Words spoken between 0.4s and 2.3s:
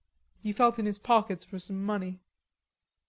He felt in his pockets for some money.